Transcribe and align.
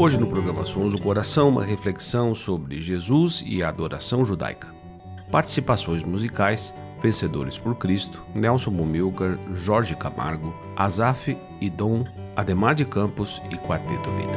Hoje 0.00 0.18
no 0.18 0.26
programa 0.26 0.64
Sons 0.64 0.94
do 0.94 0.98
Coração, 0.98 1.50
uma 1.50 1.62
reflexão 1.62 2.34
sobre 2.34 2.80
Jesus 2.80 3.44
e 3.46 3.62
a 3.62 3.68
adoração 3.68 4.24
judaica. 4.24 4.68
Participações 5.30 6.02
musicais, 6.02 6.74
Vencedores 7.02 7.58
por 7.58 7.74
Cristo, 7.74 8.24
Nelson 8.34 8.70
Bumilcar, 8.70 9.38
Jorge 9.52 9.94
Camargo, 9.94 10.54
Azaf 10.74 11.36
e 11.60 11.68
Dom, 11.68 12.06
Ademar 12.34 12.74
de 12.74 12.86
Campos 12.86 13.42
e 13.50 13.58
Quarteto 13.58 14.10
Vida. 14.12 14.32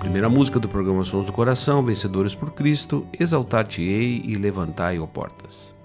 Primeira 0.00 0.28
música 0.28 0.58
do 0.58 0.68
programa 0.68 1.04
Sons 1.04 1.26
do 1.26 1.32
Coração, 1.32 1.80
Vencedores 1.84 2.34
por 2.34 2.50
Cristo, 2.50 3.06
Exaltar-te-ei 3.12 4.20
e 4.24 4.34
Levantai, 4.34 4.98
ó 4.98 5.06
portas. 5.06 5.77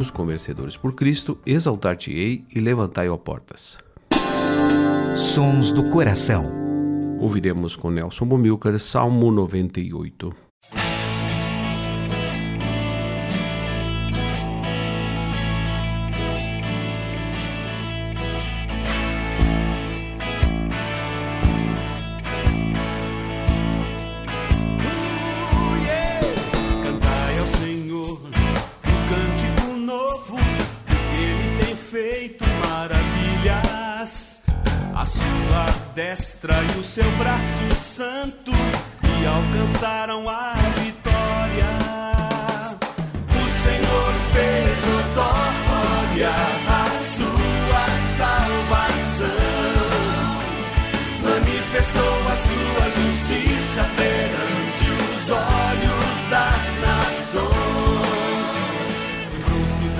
Ouvimos 0.00 0.10
com 0.10 0.24
Vencedores 0.24 0.76
por 0.78 0.94
Cristo, 0.94 1.38
Exaltar-te-ei 1.44 2.44
e 2.54 2.58
Levantai, 2.58 3.10
ó 3.10 3.18
portas. 3.18 3.76
Sons 5.14 5.72
do 5.72 5.90
Coração. 5.90 6.50
Ouviremos 7.18 7.76
com 7.76 7.90
Nelson 7.90 8.24
Bomilcar, 8.24 8.78
Salmo 8.78 9.30
98. 9.30 10.49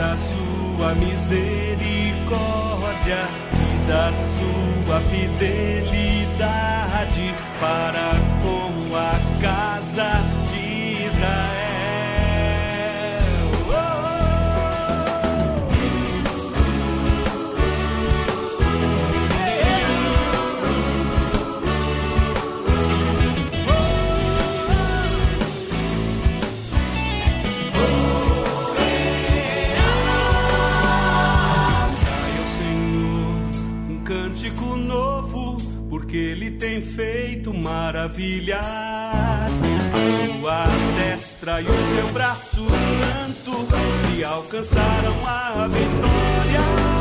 Da 0.00 0.16
sua 0.16 0.94
misericórdia 0.94 3.18
e 3.52 3.86
da 3.86 4.10
sua 4.14 4.98
fidelidade 5.02 7.34
para 7.60 8.14
com 8.42 8.96
a 8.96 9.20
casa 9.42 10.22
de 10.48 11.04
Israel. 11.04 11.59
Tem 36.50 36.82
feito 36.82 37.54
maravilhas. 37.54 38.58
A 38.60 39.48
sua 39.48 40.66
destra 40.96 41.60
e 41.60 41.64
o 41.64 41.94
seu 41.94 42.08
braço 42.12 42.66
santo 42.66 43.68
e 44.16 44.24
alcançaram 44.24 45.14
a 45.24 45.68
vitória. 45.68 46.99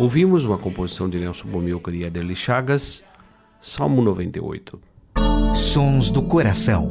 Ouvimos 0.00 0.46
uma 0.46 0.56
composição 0.56 1.10
de 1.10 1.18
Nelson 1.18 1.46
Bomilcar 1.46 1.94
e 1.94 2.04
Ederly 2.04 2.34
Chagas, 2.34 3.04
Salmo 3.60 4.00
98. 4.00 4.80
Sons 5.54 6.10
do 6.10 6.22
Coração. 6.22 6.90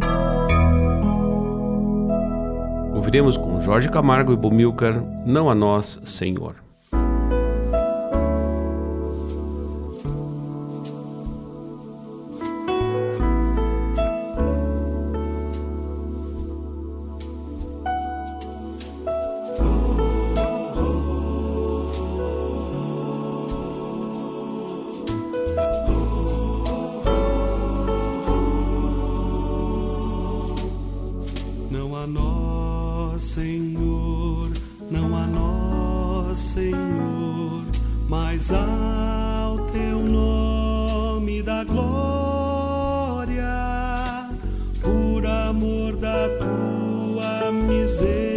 Ouviremos 2.94 3.36
com 3.36 3.60
Jorge 3.60 3.90
Camargo 3.90 4.32
e 4.32 4.36
Bomilcar, 4.36 5.04
Não 5.26 5.50
a 5.50 5.56
Nós, 5.56 6.00
Senhor. 6.06 6.58
Tua 47.70 48.29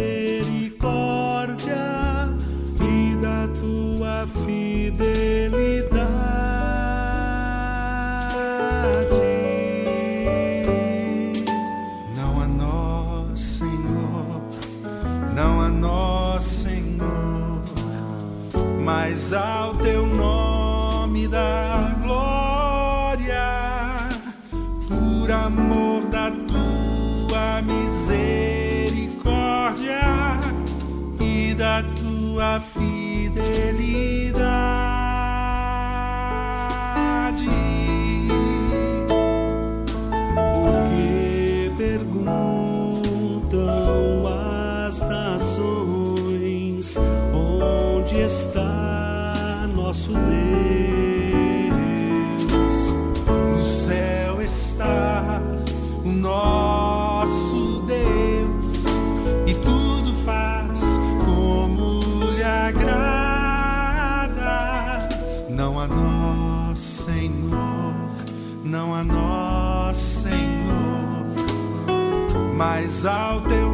mas 72.73 73.05
ao 73.05 73.39
teu 73.41 73.72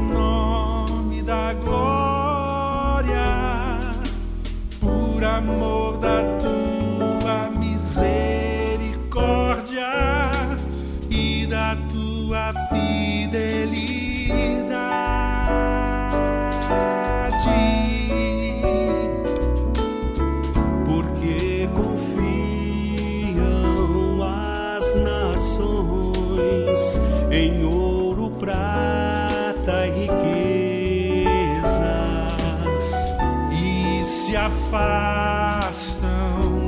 afastam 34.70 36.06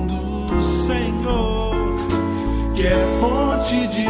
do 0.08 0.64
Senhor, 0.64 1.76
que 2.74 2.88
é 2.88 2.98
fonte 3.20 3.88
de 3.88 4.06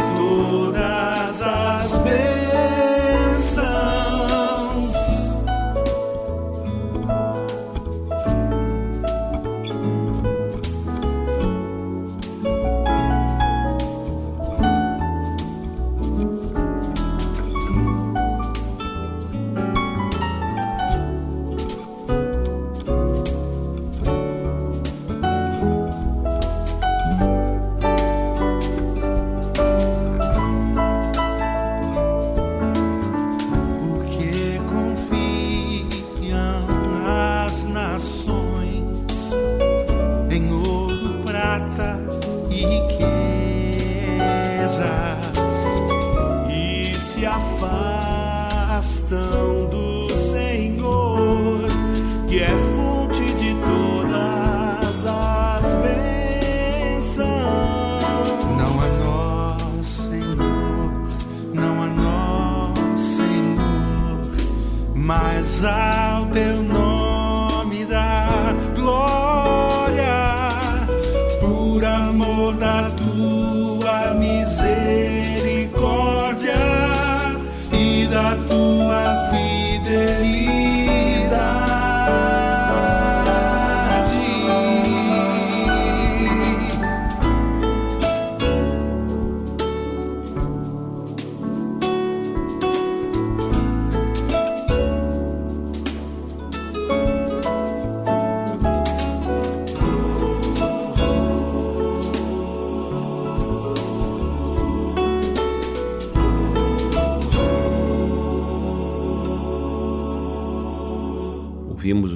bastão 48.82 49.68
do 49.70 50.16
Senhor, 50.16 51.60
que 52.26 52.42
é 52.42 52.48
fonte 52.74 53.24
de 53.34 53.54
todas 53.54 55.06
as 55.06 55.74
bênçãos. 55.76 57.22
Não 58.58 58.74
a 58.80 58.88
nós, 58.98 59.86
Senhor, 59.86 60.90
não 61.54 61.80
a 61.80 61.86
nós, 61.86 62.98
Senhor, 62.98 64.18
mas 64.96 65.62
ao 65.62 66.01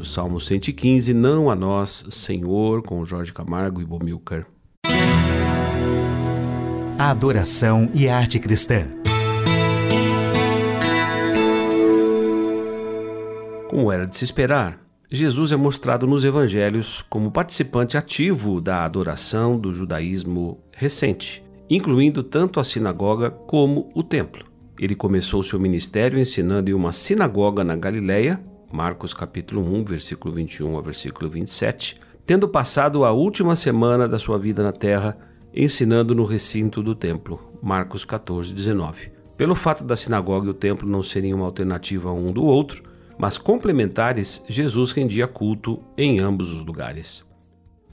Salmo 0.06 0.40
115, 0.40 1.12
Não 1.12 1.50
a 1.50 1.54
Nós, 1.54 2.06
Senhor, 2.10 2.82
com 2.82 3.04
Jorge 3.04 3.32
Camargo 3.32 3.80
e 3.80 3.84
Bomilcar. 3.84 4.46
A 6.98 7.10
adoração 7.10 7.90
e 7.92 8.08
a 8.08 8.16
arte 8.16 8.38
cristã. 8.38 8.86
Como 13.68 13.92
era 13.92 14.06
de 14.06 14.16
se 14.16 14.25
esperar, 14.25 14.80
Jesus 15.10 15.52
é 15.52 15.56
mostrado 15.56 16.06
nos 16.06 16.25
evangelhos 16.25 17.04
como 17.08 17.30
participante 17.30 17.96
ativo 17.96 18.60
da 18.60 18.84
adoração 18.84 19.58
do 19.58 19.72
judaísmo 19.72 20.60
recente, 20.72 21.44
incluindo 21.68 22.22
tanto 22.22 22.58
a 22.58 22.64
sinagoga 22.64 23.30
como 23.30 23.90
o 23.94 24.02
templo. 24.02 24.44
Ele 24.80 24.94
começou 24.94 25.42
seu 25.42 25.58
ministério 25.58 26.18
ensinando 26.18 26.70
em 26.70 26.75
uma 26.75 26.92
sinagoga 26.92 27.62
na 27.62 27.76
Galileia, 27.76 28.40
Marcos 28.76 29.14
capítulo 29.14 29.62
1, 29.62 29.87
versículo 29.87 30.35
21 30.35 30.76
a 30.76 30.83
versículo 30.83 31.30
27, 31.30 31.99
tendo 32.26 32.47
passado 32.47 33.06
a 33.06 33.11
última 33.11 33.56
semana 33.56 34.06
da 34.06 34.18
sua 34.18 34.38
vida 34.38 34.62
na 34.62 34.71
terra 34.71 35.16
ensinando 35.54 36.14
no 36.14 36.25
recinto 36.25 36.83
do 36.83 36.95
templo, 36.95 37.40
Marcos 37.62 38.04
14, 38.04 38.52
19. 38.52 39.11
Pelo 39.35 39.54
fato 39.54 39.83
da 39.83 39.97
sinagoga 39.97 40.49
e 40.49 40.50
o 40.50 40.54
templo 40.54 40.87
não 40.87 41.02
serem 41.02 41.33
uma 41.33 41.47
alternativa 41.47 42.12
um 42.12 42.30
do 42.30 42.45
outro, 42.45 42.83
mas 43.18 43.38
complementares, 43.38 44.45
Jesus 44.47 44.92
rendia 44.92 45.26
culto 45.26 45.83
em 45.97 46.18
ambos 46.18 46.52
os 46.52 46.62
lugares. 46.62 47.25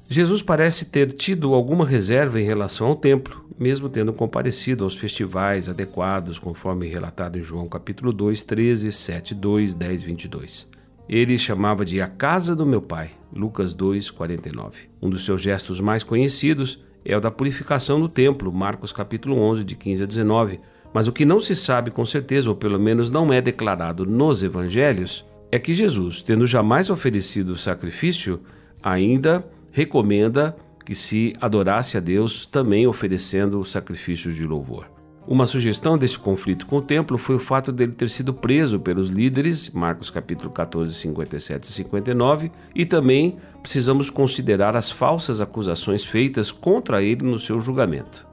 Jesus 0.10 0.42
parece 0.42 0.88
ter 0.88 1.14
tido 1.14 1.54
alguma 1.54 1.86
reserva 1.86 2.42
em 2.42 2.44
relação 2.44 2.88
ao 2.88 2.96
templo, 2.98 3.46
mesmo 3.58 3.88
tendo 3.88 4.12
comparecido 4.12 4.84
aos 4.84 4.96
festivais 4.96 5.70
adequados, 5.70 6.38
conforme 6.38 6.88
relatado 6.88 7.40
em 7.40 7.42
João 7.42 7.70
capítulo 7.70 8.12
2, 8.12 8.44
13, 8.44 8.92
7, 8.92 9.34
2, 9.34 9.74
10, 9.74 10.04
22. 10.04 10.73
Ele 11.08 11.38
chamava 11.38 11.84
de 11.84 12.02
a 12.02 12.08
casa 12.08 12.56
do 12.56 12.66
meu 12.66 12.82
pai, 12.82 13.12
Lucas 13.34 13.74
2, 13.74 14.10
49. 14.12 14.90
Um 15.02 15.10
dos 15.10 15.26
seus 15.26 15.42
gestos 15.42 15.80
mais 15.80 16.04
conhecidos 16.04 16.84
é 17.04 17.16
o 17.16 17.20
da 17.20 17.30
purificação 17.30 18.00
do 18.00 18.08
templo, 18.08 18.52
Marcos 18.52 18.94
capítulo 18.94 19.38
11, 19.38 19.64
de 19.64 19.76
15 19.76 20.04
a 20.04 20.06
19. 20.06 20.60
Mas 20.94 21.08
o 21.08 21.12
que 21.12 21.26
não 21.26 21.40
se 21.40 21.56
sabe 21.56 21.92
com 21.92 22.06
certeza, 22.06 22.50
ou 22.50 22.56
pelo 22.56 22.80
menos 22.80 23.12
não 23.12 23.34
é 23.34 23.42
declarado 23.42 24.06
nos 24.06 24.44
evangelhos, 24.44 25.26
é 25.52 25.60
que 25.60 25.74
Jesus, 25.74 26.22
tendo 26.22 26.48
jamais 26.48 26.90
oferecido 26.90 27.58
sacrifício, 27.58 28.40
ainda 28.82 29.46
recomenda 29.72 30.56
que 30.86 30.94
se 30.94 31.34
adorasse 31.42 31.98
a 31.98 32.00
Deus 32.00 32.46
também 32.46 32.86
oferecendo 32.88 33.64
sacrifícios 33.66 34.36
de 34.36 34.46
louvor. 34.46 34.93
Uma 35.26 35.46
sugestão 35.46 35.98
desse 35.98 36.20
conflito 36.20 36.66
com 36.66 36.78
o 36.78 36.82
templo 36.82 37.18
foi 37.18 37.36
o 37.36 37.40
fato 37.40 37.72
dele 37.72 37.94
ter 37.94 38.10
sido 38.10 38.34
preso 38.34 38.78
pelos 38.78 39.10
líderes, 39.10 39.70
Marcos 39.70 40.12
capítulo 40.12 40.52
14, 40.52 40.94
57 40.94 41.64
e 41.64 41.72
59, 41.72 42.52
e 42.76 42.86
também 42.86 43.38
precisamos 43.62 44.10
considerar 44.10 44.76
as 44.76 44.92
falsas 44.92 45.40
acusações 45.40 46.04
feitas 46.04 46.52
contra 46.52 47.02
ele 47.02 47.24
no 47.24 47.40
seu 47.40 47.62
julgamento. 47.62 48.28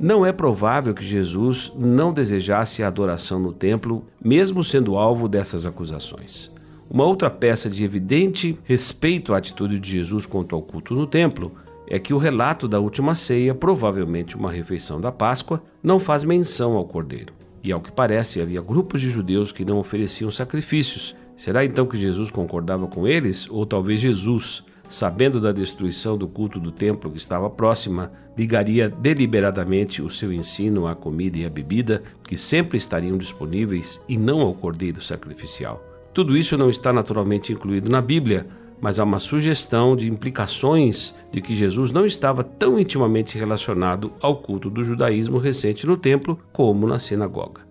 Não 0.00 0.26
é 0.26 0.32
provável 0.32 0.92
que 0.92 1.04
Jesus 1.04 1.72
não 1.78 2.12
desejasse 2.12 2.82
a 2.82 2.88
adoração 2.88 3.38
no 3.38 3.52
templo, 3.52 4.04
mesmo 4.22 4.64
sendo 4.64 4.96
alvo 4.96 5.28
dessas 5.28 5.66
acusações. 5.66 6.52
Uma 6.90 7.04
outra 7.04 7.30
peça 7.30 7.70
de 7.70 7.84
evidente 7.84 8.58
respeito 8.64 9.34
à 9.34 9.38
atitude 9.38 9.78
de 9.78 9.90
Jesus 9.90 10.26
quanto 10.26 10.56
ao 10.56 10.62
culto 10.62 10.94
no 10.94 11.06
templo 11.06 11.52
é 11.88 11.98
que 11.98 12.12
o 12.12 12.18
relato 12.18 12.68
da 12.68 12.78
última 12.78 13.14
ceia, 13.14 13.54
provavelmente 13.54 14.36
uma 14.36 14.52
refeição 14.52 15.00
da 15.00 15.10
Páscoa, 15.10 15.62
não 15.82 15.98
faz 15.98 16.22
menção 16.22 16.76
ao 16.76 16.84
cordeiro. 16.84 17.32
E 17.64 17.72
ao 17.72 17.80
que 17.80 17.90
parece, 17.90 18.40
havia 18.40 18.60
grupos 18.60 19.00
de 19.00 19.10
judeus 19.10 19.50
que 19.50 19.64
não 19.64 19.78
ofereciam 19.78 20.30
sacrifícios. 20.30 21.16
Será 21.36 21.64
então 21.64 21.86
que 21.86 21.96
Jesus 21.96 22.30
concordava 22.30 22.86
com 22.86 23.06
eles? 23.06 23.48
Ou 23.50 23.64
talvez 23.64 24.00
Jesus, 24.00 24.64
sabendo 24.88 25.40
da 25.40 25.50
destruição 25.50 26.16
do 26.16 26.28
culto 26.28 26.60
do 26.60 26.70
templo 26.70 27.10
que 27.10 27.18
estava 27.18 27.48
próxima, 27.48 28.12
ligaria 28.36 28.88
deliberadamente 28.88 30.02
o 30.02 30.10
seu 30.10 30.32
ensino 30.32 30.86
à 30.86 30.94
comida 30.94 31.38
e 31.38 31.46
à 31.46 31.50
bebida, 31.50 32.02
que 32.24 32.36
sempre 32.36 32.76
estariam 32.76 33.18
disponíveis, 33.18 34.02
e 34.08 34.16
não 34.16 34.40
ao 34.40 34.54
cordeiro 34.54 35.00
sacrificial? 35.00 35.82
Tudo 36.12 36.36
isso 36.36 36.56
não 36.56 36.70
está 36.70 36.92
naturalmente 36.92 37.52
incluído 37.52 37.90
na 37.90 38.00
Bíblia, 38.00 38.46
mas 38.80 38.98
há 38.98 39.04
uma 39.04 39.18
sugestão 39.18 39.96
de 39.96 40.08
implicações 40.08 41.14
de 41.32 41.40
que 41.40 41.54
Jesus 41.54 41.90
não 41.90 42.06
estava 42.06 42.44
tão 42.44 42.78
intimamente 42.78 43.38
relacionado 43.38 44.12
ao 44.20 44.36
culto 44.36 44.70
do 44.70 44.82
judaísmo 44.82 45.38
recente 45.38 45.86
no 45.86 45.96
templo 45.96 46.38
como 46.52 46.86
na 46.86 46.98
sinagoga. 46.98 47.68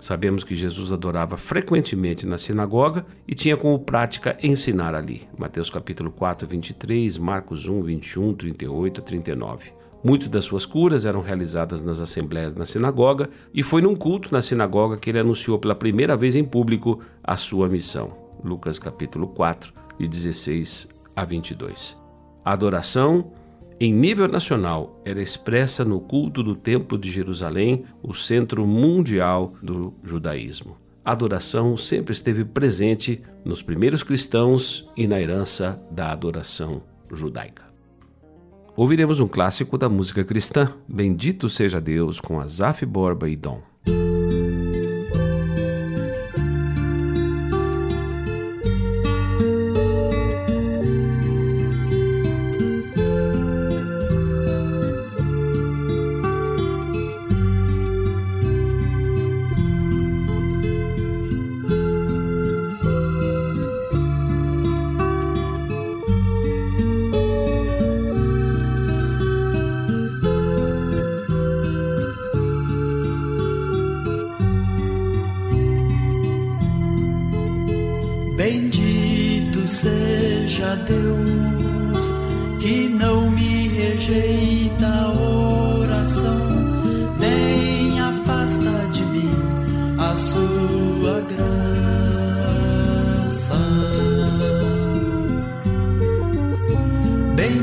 Sabemos 0.00 0.42
que 0.42 0.54
Jesus 0.54 0.92
adorava 0.92 1.36
frequentemente 1.36 2.26
na 2.26 2.38
sinagoga 2.38 3.04
e 3.28 3.34
tinha 3.34 3.56
como 3.56 3.78
prática 3.78 4.36
ensinar 4.42 4.94
ali. 4.94 5.28
Mateus 5.38 5.68
capítulo 5.68 6.10
4, 6.10 6.48
23, 6.48 7.18
Marcos 7.18 7.68
1, 7.68 7.82
21, 7.82 8.34
38 8.34 9.00
a 9.00 9.04
39. 9.04 9.72
Muitas 10.02 10.28
das 10.28 10.46
suas 10.46 10.64
curas 10.64 11.04
eram 11.04 11.20
realizadas 11.20 11.82
nas 11.82 12.00
assembleias 12.00 12.54
na 12.54 12.64
sinagoga 12.64 13.28
e 13.52 13.62
foi 13.62 13.82
num 13.82 13.94
culto 13.94 14.32
na 14.32 14.40
sinagoga 14.40 14.96
que 14.96 15.10
ele 15.10 15.18
anunciou 15.18 15.58
pela 15.58 15.74
primeira 15.74 16.16
vez 16.16 16.34
em 16.34 16.44
público 16.44 17.00
a 17.22 17.36
sua 17.36 17.68
missão. 17.68 18.16
Lucas 18.42 18.78
capítulo 18.78 19.28
4, 19.28 19.74
de 20.00 20.08
16 20.08 20.88
a 21.14 21.24
22. 21.26 22.00
A 22.42 22.52
adoração, 22.52 23.32
em 23.78 23.92
nível 23.92 24.26
nacional, 24.26 24.98
era 25.04 25.20
expressa 25.20 25.84
no 25.84 26.00
culto 26.00 26.42
do 26.42 26.54
Templo 26.54 26.96
de 26.96 27.10
Jerusalém, 27.10 27.84
o 28.02 28.14
centro 28.14 28.66
mundial 28.66 29.52
do 29.62 29.92
judaísmo. 30.02 30.78
A 31.04 31.12
adoração 31.12 31.76
sempre 31.76 32.12
esteve 32.12 32.44
presente 32.44 33.22
nos 33.44 33.62
primeiros 33.62 34.02
cristãos 34.02 34.88
e 34.96 35.06
na 35.06 35.20
herança 35.20 35.80
da 35.90 36.10
adoração 36.12 36.82
judaica. 37.12 37.64
Ouviremos 38.76 39.20
um 39.20 39.28
clássico 39.28 39.76
da 39.76 39.88
música 39.88 40.24
cristã, 40.24 40.72
Bendito 40.88 41.48
Seja 41.48 41.80
Deus, 41.80 42.20
com 42.20 42.40
Azaf 42.40 42.86
Borba 42.86 43.28
e 43.28 43.34
Dom. 43.34 43.69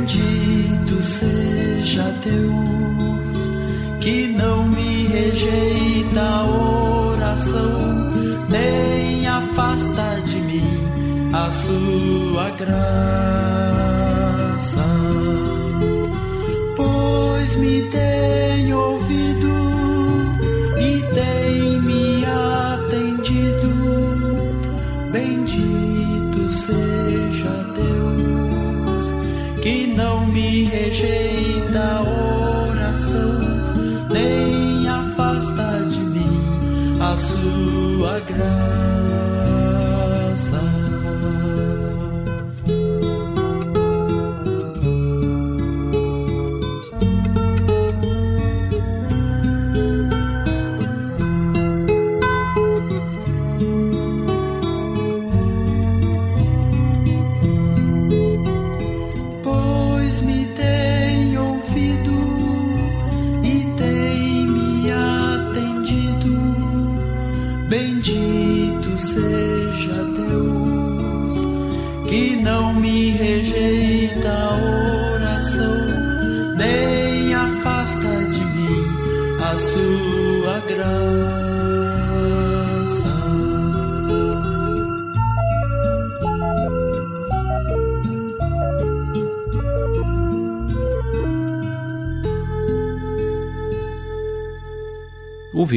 Bendito 0.08 1.02
seja 1.02 2.04
Deus 2.24 3.50
que 4.00 4.28
não 4.28 4.66
me 4.66 5.06
rejeita 5.08 6.22
a 6.22 6.46
oração, 6.46 8.14
nem 8.48 9.28
afasta 9.28 10.22
de 10.26 10.38
mim 10.38 10.88
a 11.34 11.52
sua 11.52 12.50
graça. 12.52 13.07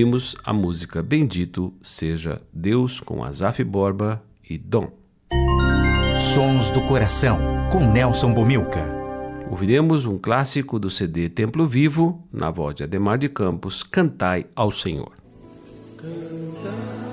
ouvimos 0.00 0.34
a 0.42 0.50
música 0.50 1.02
Bendito 1.02 1.74
Seja 1.82 2.40
Deus 2.50 3.00
com 3.00 3.22
Azaf 3.22 3.62
Borba 3.62 4.22
e 4.48 4.56
Dom. 4.56 4.90
Sons 6.32 6.70
do 6.70 6.80
Coração 6.88 7.38
com 7.70 7.80
Nelson 7.80 8.32
Bomilca. 8.32 8.82
Ouviremos 9.50 10.06
um 10.06 10.16
clássico 10.16 10.78
do 10.78 10.88
CD 10.88 11.28
Templo 11.28 11.68
Vivo, 11.68 12.26
na 12.32 12.50
voz 12.50 12.76
de 12.76 12.84
Ademar 12.84 13.18
de 13.18 13.28
Campos, 13.28 13.82
Cantai 13.82 14.46
ao 14.56 14.70
Senhor. 14.70 15.12
Cantai. 15.98 17.09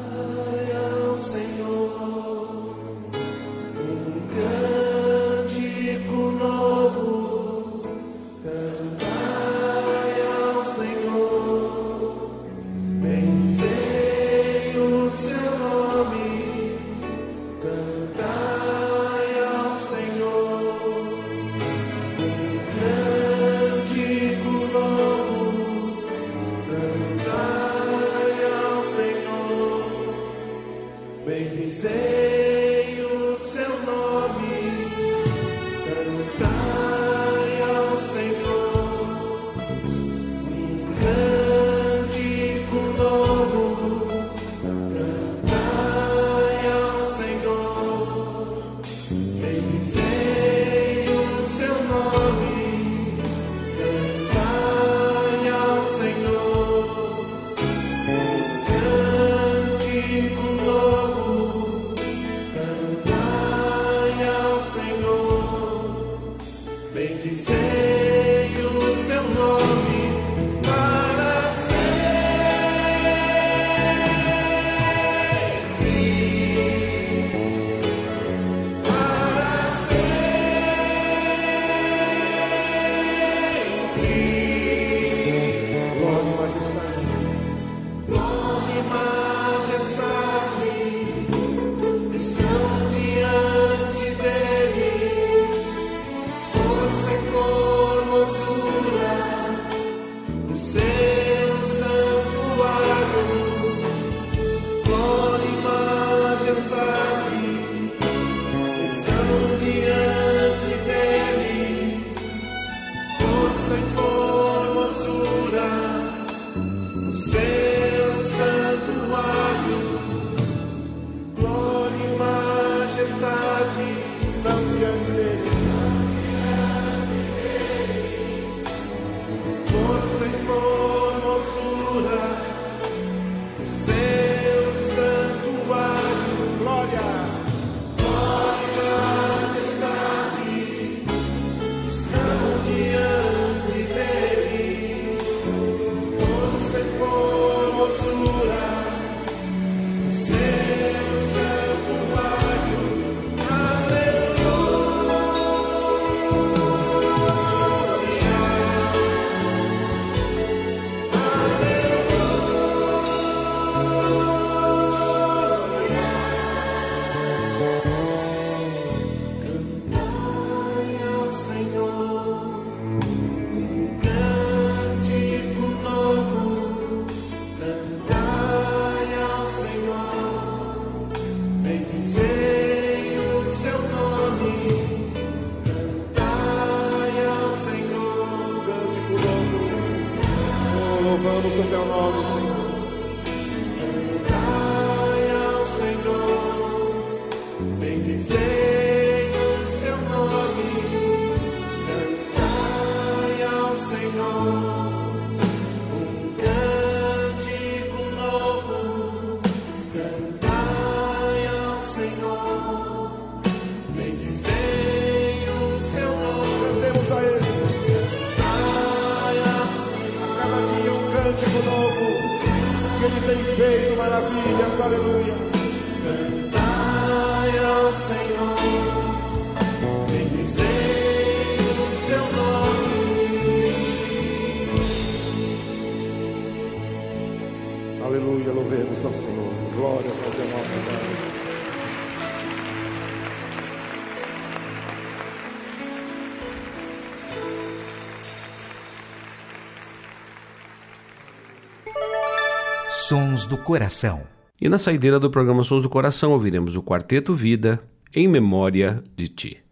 Sons 253.07 253.45
do 253.45 253.55
Coração. 253.57 254.23
E 254.59 254.67
na 254.67 254.77
saideira 254.77 255.17
do 255.17 255.31
programa 255.31 255.63
Sons 255.63 255.83
do 255.83 255.89
Coração 255.89 256.33
ouviremos 256.33 256.75
o 256.75 256.83
Quarteto 256.83 257.33
Vida 257.33 257.79
em 258.13 258.27
memória 258.27 259.01
de 259.15 259.29
ti. 259.29 259.66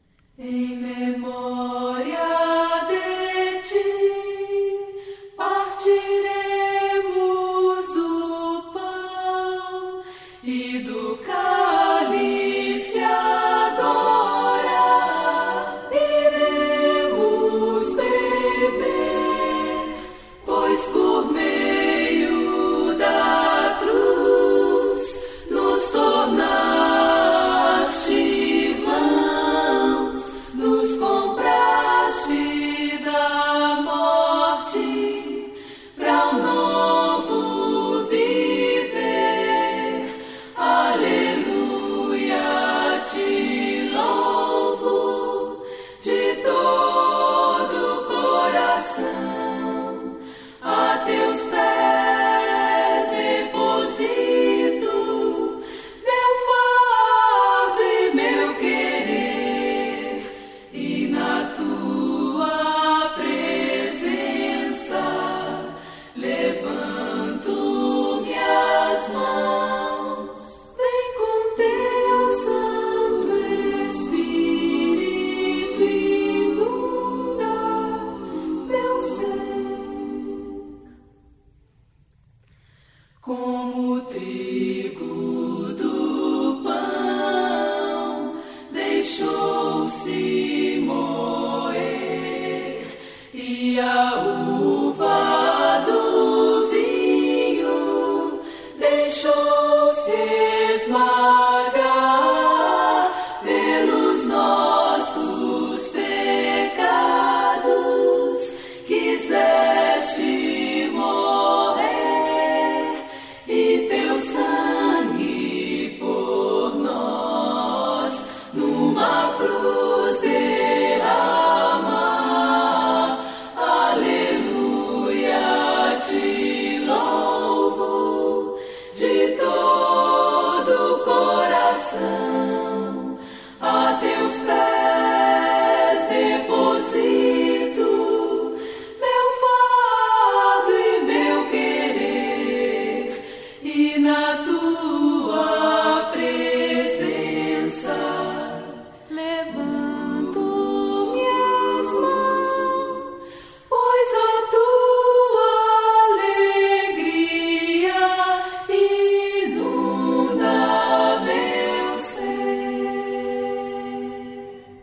Shows 99.16 100.10
is 100.10 100.90
my 100.90 101.25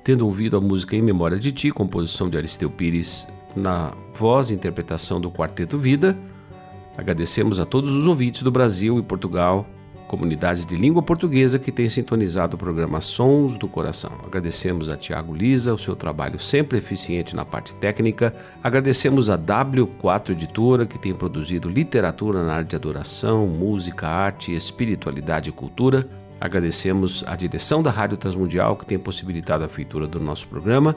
Tendo 0.04 0.26
ouvido 0.26 0.56
a 0.56 0.60
música 0.60 0.96
Em 0.96 1.00
Memória 1.00 1.38
de 1.38 1.52
Ti, 1.52 1.70
composição 1.70 2.28
de 2.28 2.36
Aristeu 2.36 2.68
Pires, 2.68 3.26
na 3.54 3.94
voz 4.14 4.50
e 4.50 4.54
interpretação 4.54 5.20
do 5.20 5.30
Quarteto 5.30 5.78
Vida, 5.78 6.18
agradecemos 6.96 7.58
a 7.58 7.64
todos 7.64 7.90
os 7.90 8.06
ouvintes 8.06 8.42
do 8.42 8.50
Brasil 8.50 8.98
e 8.98 9.02
Portugal, 9.02 9.66
comunidades 10.12 10.66
de 10.66 10.76
língua 10.76 11.02
portuguesa 11.02 11.58
que 11.58 11.72
têm 11.72 11.88
sintonizado 11.88 12.54
o 12.54 12.58
programa 12.58 13.00
Sons 13.00 13.56
do 13.56 13.66
Coração. 13.66 14.12
Agradecemos 14.26 14.90
a 14.90 14.96
Tiago 14.96 15.34
Lisa, 15.34 15.72
o 15.72 15.78
seu 15.78 15.96
trabalho 15.96 16.38
sempre 16.38 16.76
eficiente 16.76 17.34
na 17.34 17.46
parte 17.46 17.74
técnica. 17.76 18.34
Agradecemos 18.62 19.30
a 19.30 19.38
W4 19.38 20.32
Editora, 20.32 20.84
que 20.84 20.98
tem 20.98 21.14
produzido 21.14 21.66
literatura 21.66 22.44
na 22.44 22.52
área 22.52 22.66
de 22.66 22.76
adoração, 22.76 23.46
música, 23.46 24.06
arte, 24.06 24.54
espiritualidade 24.54 25.48
e 25.48 25.52
cultura. 25.52 26.06
Agradecemos 26.38 27.24
a 27.26 27.34
direção 27.34 27.82
da 27.82 27.90
Rádio 27.90 28.18
Transmundial, 28.18 28.76
que 28.76 28.84
tem 28.84 28.98
possibilitado 28.98 29.64
a 29.64 29.68
feitura 29.68 30.06
do 30.06 30.20
nosso 30.20 30.46
programa. 30.46 30.94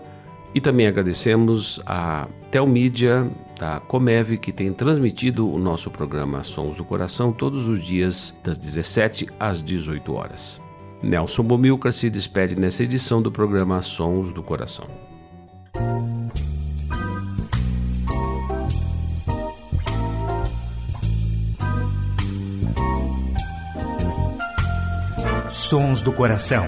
E 0.53 0.59
também 0.59 0.87
agradecemos 0.87 1.79
a 1.85 2.27
Telmídia 2.51 3.29
da 3.59 3.79
Comev, 3.79 4.37
que 4.37 4.51
tem 4.51 4.73
transmitido 4.73 5.49
o 5.49 5.57
nosso 5.57 5.89
programa 5.89 6.43
Sons 6.43 6.75
do 6.75 6.83
Coração 6.83 7.31
todos 7.31 7.67
os 7.67 7.83
dias, 7.83 8.37
das 8.43 8.57
17 8.57 9.27
às 9.39 9.63
18 9.63 10.13
horas. 10.13 10.61
Nelson 11.01 11.43
Bomilcar 11.43 11.91
se 11.91 12.09
despede 12.09 12.57
nessa 12.57 12.83
edição 12.83 13.21
do 13.21 13.31
programa 13.31 13.81
Sons 13.81 14.31
do 14.31 14.41
Coração. 14.41 14.87
Sons 25.49 26.01
do 26.01 26.11
Coração. 26.11 26.67